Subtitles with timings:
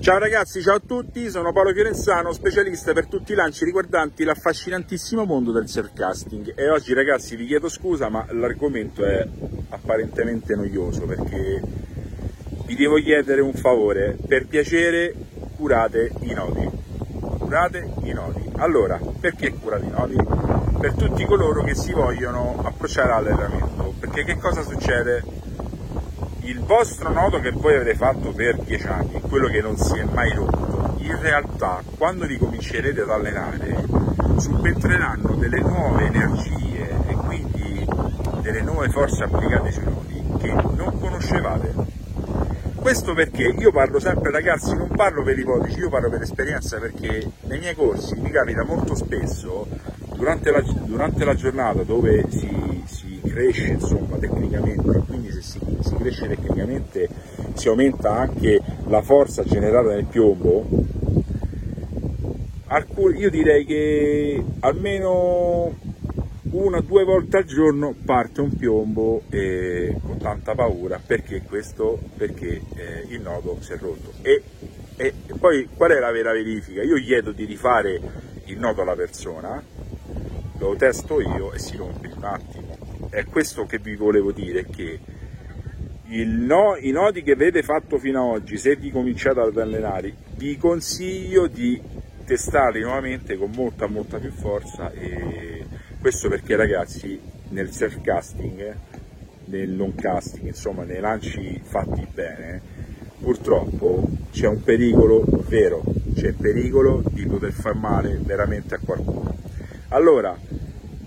[0.00, 5.24] Ciao ragazzi, ciao a tutti, sono Paolo Fiorenzano, specialista per tutti i lanci riguardanti l'affascinantissimo
[5.24, 9.26] mondo del surfcasting e oggi ragazzi vi chiedo scusa ma l'argomento è
[9.68, 11.60] apparentemente noioso perché
[12.64, 15.12] vi devo chiedere un favore, per piacere
[15.56, 16.70] curate i nodi,
[17.38, 18.50] curate i nodi.
[18.56, 20.16] Allora, perché curate i nodi?
[20.80, 25.37] Per tutti coloro che si vogliono approcciare all'allenamento, perché che cosa succede?
[26.48, 30.04] Il vostro nodo che voi avete fatto per 10 anni, quello che non si è
[30.04, 33.84] mai rotto, in realtà quando vi comincerete ad allenare
[34.38, 37.86] subentreranno delle nuove energie e quindi
[38.40, 41.74] delle nuove forze applicate sui nodi che non conoscevate.
[42.76, 47.30] Questo perché io parlo sempre ragazzi, non parlo per ipotesi, io parlo per esperienza perché
[47.42, 49.66] nei miei corsi mi capita molto spesso
[50.16, 55.58] durante la, durante la giornata dove si, si cresce insomma tecnicamente, quindi se si,
[56.10, 57.08] si, cresce tecnicamente
[57.54, 60.66] si aumenta anche la forza generata nel piombo,
[63.16, 65.74] io direi che almeno
[66.50, 71.00] una o due volte al giorno parte un piombo eh, con tanta paura.
[71.04, 71.98] Perché questo?
[72.16, 74.12] Perché eh, il nodo si è rotto.
[74.22, 74.42] E,
[74.96, 76.82] e, poi qual è la vera verifica?
[76.82, 78.00] Io chiedo di rifare
[78.44, 79.62] il nodo alla persona
[80.58, 82.76] lo testo io e si rompe un attimo.
[83.10, 84.98] È questo che vi volevo dire, che
[86.24, 90.56] no, i nodi che avete fatto fino ad oggi, se vi cominciate ad allenare, vi
[90.56, 91.80] consiglio di
[92.24, 95.64] testarli nuovamente con molta molta più forza e
[96.00, 97.18] questo perché ragazzi
[97.50, 98.76] nel self casting,
[99.46, 102.60] nel non casting, insomma nei lanci fatti bene,
[103.18, 105.82] purtroppo c'è un pericolo vero,
[106.14, 109.36] c'è il pericolo di poter far male veramente a qualcuno.
[109.88, 110.36] Allora,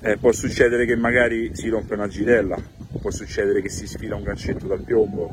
[0.01, 2.57] eh, può succedere che magari si rompe una girella,
[2.99, 5.31] può succedere che si sfila un gancetto dal piombo,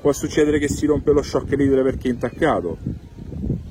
[0.00, 2.78] può succedere che si rompe lo shock leader perché è intaccato,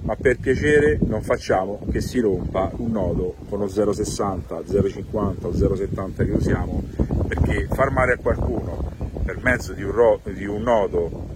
[0.02, 5.50] ma per piacere non facciamo che si rompa un nodo con lo 0,60, 0,50 o
[5.52, 6.84] 0,70 che usiamo,
[7.28, 8.92] perché far male a qualcuno
[9.24, 11.28] per mezzo di un, di un nodo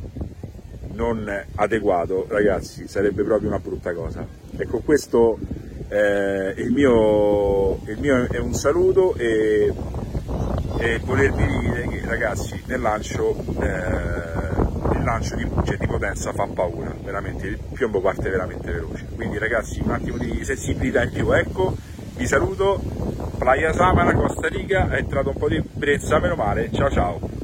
[0.93, 4.25] non adeguato, ragazzi, sarebbe proprio una brutta cosa.
[4.55, 5.37] Ecco, questo
[5.89, 9.71] eh, il, mio, il, mio, è un saluto e,
[10.83, 16.45] e volervi dire che ragazzi nel lancio, eh, il lancio di, cioè, di potenza fa
[16.53, 19.07] paura, veramente il piombo parte veramente veloce.
[19.15, 21.77] Quindi ragazzi un attimo di sensibilità in più, ecco,
[22.17, 22.81] vi saluto,
[23.37, 27.42] Playa Samana, Costa Rica, è entrato un po' di brezza, meno male, ciao ciao!